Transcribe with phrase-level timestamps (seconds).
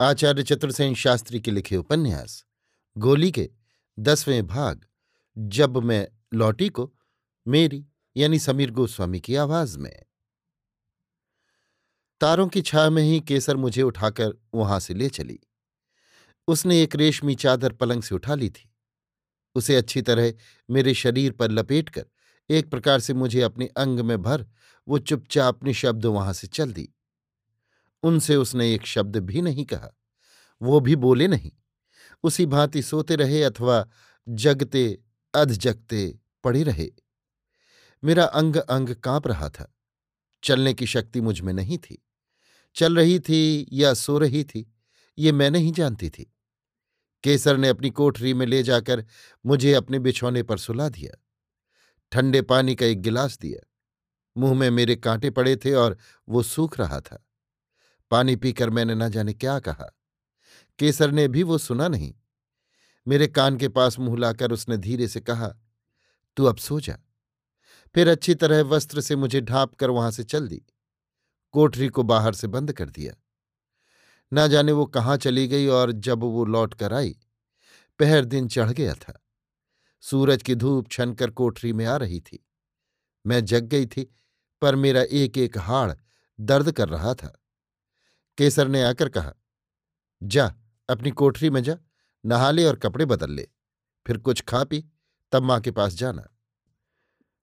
[0.00, 2.44] आचार्य चतुर्सेन शास्त्री के लिखे उपन्यास,
[2.98, 3.50] गोली के
[3.98, 4.86] दसवें भाग,
[5.38, 6.94] जब मैं लौटी को
[7.48, 7.86] मेरी
[8.16, 10.02] यानी समीर गोस्वामी की आवाज़ में।
[12.20, 15.40] तारों की छा में ही केसर मुझे उठाकर वहाँ से ले चली।
[16.48, 18.74] उसने एक रेशमी चादर पलंग से उठा ली थी।
[19.54, 20.32] उसे अच्छी तरह
[20.70, 22.04] मेरे शरीर पर लपेटकर
[22.50, 24.46] एक प्रकार से मुझे अपने अंग में भर
[24.88, 26.88] वो चुपचाप निशब्द वहाँ से चल दी।
[28.02, 29.97] उनसे उसने एक शब्द भी नहीं कहा।
[30.62, 31.52] वो भी बोले नहीं।
[32.22, 33.88] उसी भांति सोते रहे अथवा
[34.28, 34.98] जगते
[35.34, 36.90] अध जगते पड़े रहे।
[38.04, 39.74] मेरा अंग अंग काँप रहा था।
[40.44, 42.04] चलने की शक्ति मुझमें नहीं थी।
[42.74, 44.74] चल रही थी या सो रही थी,
[45.18, 46.34] ये मैं नहीं जानती थी।
[47.24, 49.06] केसर ने अपनी कोठरी में ले जाकर
[49.46, 51.24] मुझे अपने बिछौने पर सुला दिया।
[52.12, 53.66] ठंडे पानी का एक गिलास दिया।
[54.36, 57.26] मुँह में मेरे कांटे पड़े थे और वो सूख रहा था।
[58.10, 59.97] पानी पीकर मैंने न जाने क्या कहा।
[60.78, 62.14] केसर ने भी वो सुना नहीं।
[63.06, 65.48] मेरे कान के पास मुँह लाकर उसने धीरे से कहा,
[66.36, 66.98] तू अब सो जा।
[67.94, 70.62] फिर अच्छी तरह वस्त्र से मुझे ढांप कर वहाँ से चल दी।
[71.52, 73.14] कोठरी को बाहर से बंद कर दिया।
[74.32, 77.18] ना जाने वो कहाँ चली गई और जब वो लौट कर आई,
[77.98, 79.24] पहर दिन चढ़ गया था।
[80.00, 82.46] सूरज की धूप छनकर कोठरी में आ रही थी।
[83.26, 84.14] मैं जग गई थी,
[84.60, 85.92] पर मेरा एक एक हाड़
[86.40, 87.40] दर्द कर रहा था।
[88.38, 89.34] केसर ने आकर कहा,
[90.22, 90.54] जा
[90.88, 91.78] अपनी कोठरी में जा,
[92.26, 93.48] नहा ले और कपड़े बदल ले।
[94.06, 94.84] फिर कुछ खा पी,
[95.32, 96.28] तब माँ के पास जाना।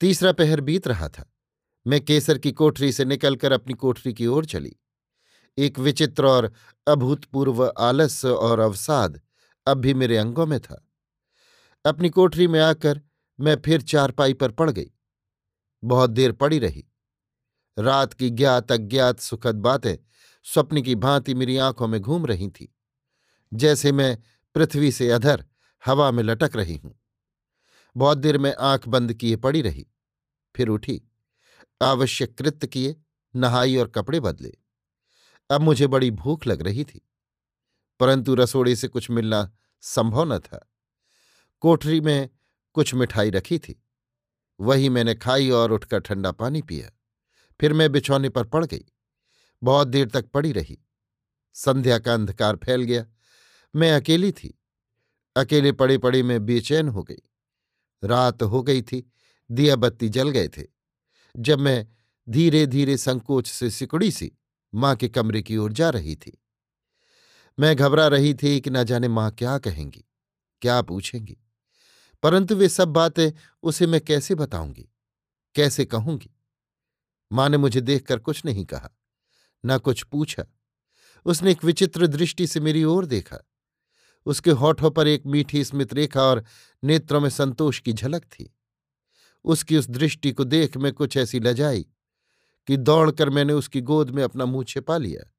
[0.00, 1.34] तीसरा पहर बीत रहा था।
[1.86, 4.76] मैं केसर की कोठरी से निकलकर अपनी कोठरी की ओर चली।
[5.58, 6.52] एक विचित्र और
[6.88, 9.20] अभूतपूर्व आलस्य और अवसाद
[9.66, 10.88] अब भी मेरे अंगों में था।
[11.86, 13.00] अपनी कोठरी में आकर
[13.40, 14.90] मैं फिर चारपाई पर पड़ गई।
[15.84, 16.86] बहुत देर पड़ी रही।
[17.78, 19.96] रात की ज्ञात अज्ञात सुखद बातें,
[20.44, 22.73] स्वप्न की भांति मेरी आँखों में घूम रही थी।
[23.54, 24.18] जैसे मैं
[24.54, 25.46] पृथ्वी से अधर
[25.86, 27.00] हवा में लटक रही हूँ।
[27.96, 29.86] बहुत देर में आँख बंद किए पड़ी रही।
[30.56, 31.02] फिर उठी।
[31.82, 32.96] आवश्यक कृत्य किए,
[33.36, 34.54] नहाई और कपड़े बदले।
[35.50, 37.10] अब मुझे बड़ी भूख लग रही थी।
[38.00, 40.72] परंतु रसोड़े से कुछ मिलना संभव न था।
[41.60, 42.30] कोठरी में
[42.72, 43.84] कुछ मिठाई रखी थी।
[44.60, 46.90] वही मैंने खाई और उठकर ठंडा पानी पिया।
[47.60, 48.84] फिर मैं बिछौने पर पड़ गई।
[49.62, 50.78] बहुत देर तक पड़ी रही।
[51.54, 53.06] संध्या का अंधकार फैल गया।
[53.74, 54.58] मैं अकेली थी।
[55.36, 57.22] अकेले पड़े पड़े में बेचैन हो गई।
[58.02, 59.12] रात हो गई थी,
[59.50, 60.62] दिया बत्ती जल गए थे।
[61.36, 61.86] जब मैं
[62.28, 64.32] धीरे धीरे संकोच से सिकुड़ी सी,
[64.74, 66.42] माँ के कमरे की ओर जा रही थी।
[67.58, 70.04] मैं घबरा रही थी कि न जाने माँ क्या कहेंगी,
[70.62, 71.36] क्या पूछेंगी।
[72.22, 73.30] परंतु वे सब बातें
[73.62, 74.88] उसे मैं कैसे बताऊँगी,
[75.54, 76.30] कैसे कहूँगी?
[77.32, 78.90] माँ ने मुझे देखकर कुछ नहीं कहा,
[79.64, 80.44] न कुछ पूछा।
[81.26, 83.38] उसने एक विचित्र दृष्टि से मेरी ओर देखा।
[84.26, 86.44] उसके होठों पर एक मीठी स्मित रेखा और
[86.84, 88.56] नेत्रों में संतोष की झलक थी।
[89.44, 91.86] उसकी उस दृष्टि को देख मैं कुछ ऐसी लजाई
[92.66, 95.30] कि दौड़कर मैंने उसकी गोद में अपना मुँह छिपा लिया।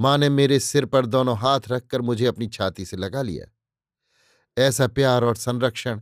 [0.00, 3.46] माँ ने मेरे सिर पर दोनों हाथ रखकर मुझे अपनी छाती से लगा लिया।
[4.58, 6.00] ऐसा प्यार और संरक्षण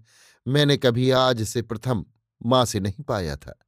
[0.48, 2.04] मैंने कभी आज से प्रथम
[2.46, 3.58] माँ से नहीं पाया था।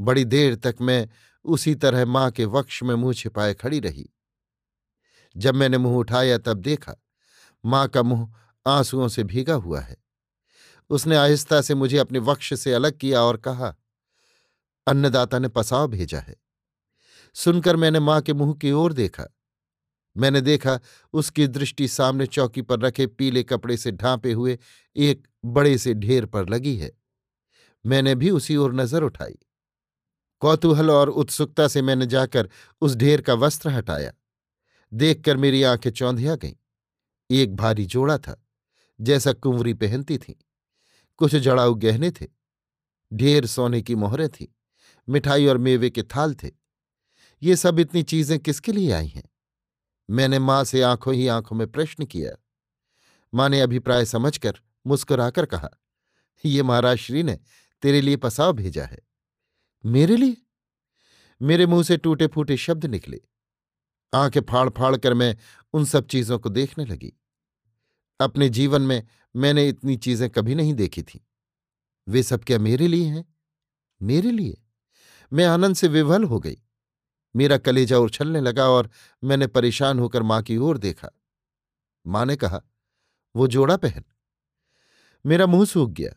[0.00, 1.08] बड़ी देर तक मैं
[1.44, 4.10] उसी तरह माँ के वक्ष में मुँह छिपाए खड़ी रही।
[5.36, 6.99] जब मैंने मुँह उठाया तब देखा
[7.64, 8.28] माँ का मुँह
[8.66, 9.96] आंसुओं से भीगा हुआ है।
[10.90, 13.74] उसने आहिस्ता से मुझे अपने वक्ष से अलग किया और कहा,
[14.86, 16.36] अन्नदाता ने पसाव भेजा है।
[17.34, 19.26] सुनकर मैंने माँ के मुँह की ओर देखा।
[20.16, 20.78] मैंने देखा
[21.12, 24.58] उसकी दृष्टि सामने चौकी पर रखे पीले कपड़े से ढांपे हुए
[24.96, 26.90] एक बड़े से ढेर पर लगी है।
[27.84, 29.38] मैंने भी उसी ओर नज़र उठाई।
[30.40, 32.48] कौतूहल और उत्सुकता से मैंने जाकर
[32.80, 34.12] उस ढेर का वस्त्र हटाया।
[34.92, 36.54] देखकर मेरी आँखें चौंधिया गईं।
[37.30, 38.46] एक भारी जोड़ा था,
[39.00, 40.44] जैसा कुंवरी पहनती थी।
[41.18, 42.26] कुछ जड़ाऊ गहने थे,
[43.12, 44.54] ढेर सोने की मोहरें थी,
[45.08, 46.50] मिठाई और मेवे के थाल थे।
[47.42, 49.22] ये सब इतनी चीज़ें किसके लिए आई हैं?
[50.10, 52.30] मैंने माँ से आँखों ही आँखों में प्रश्न किया।
[53.34, 55.70] माँ ने अभिप्राय समझकर मुस्कुराकर कहा,
[56.44, 57.38] ये महाराज श्री ने
[57.82, 58.98] तेरे लिए पसाव भेजा है।
[59.84, 60.36] मेरे लिए?
[61.40, 63.20] मेरे मुँह से टूटे फूटे शब्द निकले।
[64.12, 65.36] आँखें फाड़ फाड़ कर मैं
[65.72, 67.12] उन सब चीज़ों को देखने लगी।
[68.20, 69.06] अपने जीवन में
[69.36, 71.26] मैंने इतनी चीज़ें कभी नहीं देखी थी।
[72.08, 73.34] वे सब क्या मेरे लिए हैं?
[74.02, 74.62] मेरे लिए?
[75.32, 76.56] मैं आनंद से विवल हो गई।
[77.36, 78.90] मेरा कलेजा उछलने लगा और
[79.24, 81.08] मैंने परेशान होकर माँ की ओर देखा।
[82.06, 82.62] माँ ने कहा,
[83.36, 84.04] वो जोड़ा पहन।
[85.26, 86.10] मेरा मुँह सूख गया।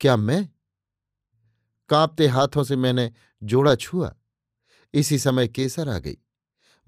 [0.00, 0.48] क्या मैं?
[1.88, 4.16] कांपते हाथों से मैंने जोड़ा छुआ।
[4.94, 6.16] इसी समय केसर आ गई।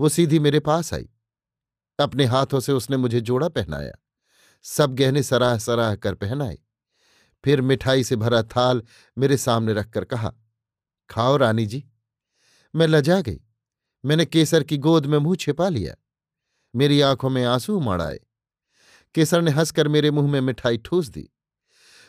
[0.00, 1.08] वो सीधी मेरे पास आई।
[2.00, 3.92] अपने हाथों से उसने मुझे जोड़ा पहनाया।
[4.62, 6.58] सब गहने सराह सराह कर पहनाए।
[7.44, 8.82] फिर मिठाई से भरा थाल
[9.18, 10.34] मेरे सामने रखकर कहा,
[11.10, 11.88] खाओ रानी जी।
[12.74, 13.40] मैं लजा गई।
[14.04, 15.94] मैंने केसर की गोद में मुँह छिपा लिया।
[16.76, 18.20] मेरी आँखों में आँसू उमड़ आए।
[19.14, 21.28] केसर ने हंसकर मेरे मुँह में मिठाई ठूस दी।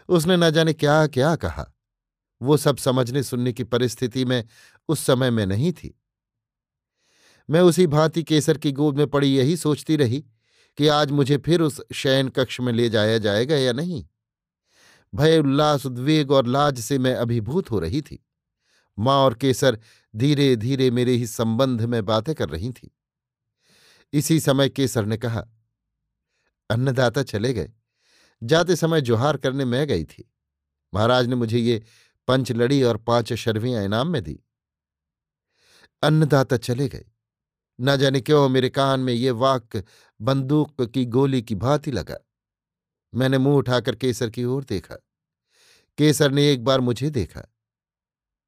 [0.10, 1.74] उसने न जाने क्या क्या कहा।
[2.42, 4.44] वो सब समझने सुनने की परिस्थिति में
[4.88, 6.02] उस समय में नहीं थी।
[7.50, 10.26] मैं उसी भांति केसर की गोद में पड़ी यही सोचती रही।
[10.80, 14.08] कि आज मुझे फिर उस शयन कक्ष में ले जाया जाएगा या नहीं?
[15.16, 18.26] भय उल्लास उद्वेग और लाज से मैं अभिभूत हो रही थी।
[19.00, 19.80] माँ और केसर
[20.16, 22.98] धीरे धीरे मेरे ही संबंध में बातें कर रही थी।
[24.14, 25.46] इसी समय केसर ने कहा,
[26.70, 27.72] अन्नदाता चले गए।
[28.44, 30.32] जाते समय जोहार करने मैं गई थी।
[30.94, 31.84] महाराज ने मुझे ये
[32.28, 34.40] पंच लड़ी और पाँच शर्वियाँ इनाम में दी।
[36.04, 37.06] अन्नदाता चले गए।
[37.82, 39.84] न जाने क्यों मेरे कान में ये वाक्य
[40.22, 42.18] बंदूक की गोली की भांति लगा।
[43.16, 44.96] मैंने मुँह उठाकर केसर की ओर देखा।
[45.98, 47.56] केसर ने एक बार मुझे देखा।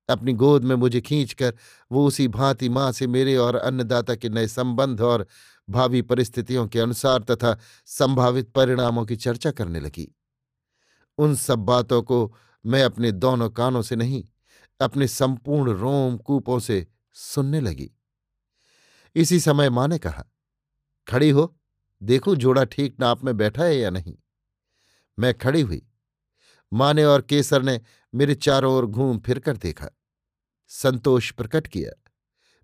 [0.09, 1.53] अपनी गोद में मुझे खींचकर
[1.91, 5.27] वो उसी भांति माँ से मेरे और अन्नदाता के नए संबंध और
[5.69, 10.15] भावी परिस्थितियों के अनुसार तथा संभावित परिणामों की चर्चा करने लगी।
[11.17, 12.35] उन सब बातों को
[12.65, 14.23] मैं अपने दोनों कानों से नहीं,
[14.81, 17.91] अपने संपूर्ण रोम कूपों से सुनने लगी।
[19.15, 20.25] इसी समय माँ ने कहा,
[21.07, 21.57] खड़ी हो,
[22.03, 24.17] देखो जोड़ा ठीक नाप में बैठा है या नहीं?
[25.19, 25.87] मैं खड़ी हुई।
[26.73, 27.81] माँ ने और केसर ने
[28.15, 29.87] मेरे चारों ओर घूम फिर कर देखा।
[30.67, 32.11] संतोष प्रकट किया।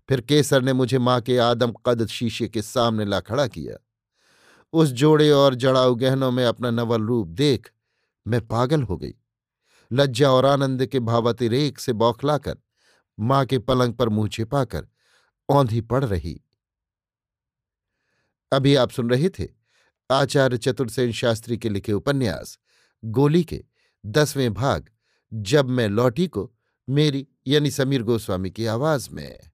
[0.08, 3.76] फिर केसर ने मुझे माँ के आदम कद शीशे के सामने ला खड़ा किया।
[4.72, 7.70] उस जोड़े और जड़ाऊ गहनों में अपना नवल रूप देख
[8.26, 9.14] मैं पागल हो गई।
[9.92, 12.56] लज्जा और आनंद के भावातिरेक से बौखलाकर
[13.20, 14.88] माँ के पलंग पर मुँह छिपाकर
[15.48, 16.44] औंधी पड़ रही।
[18.52, 19.48] अभी आप सुन रहे थे
[20.10, 22.58] आचार्य चतुर्सेन शास्त्री के लिखे उपन्यास,
[23.04, 23.64] गोली के
[24.06, 24.90] दसवें भाग,
[25.32, 26.54] जब मैं लौटी को
[26.88, 29.50] मेरी यानी समीर गोस्वामी की आवाज़ में।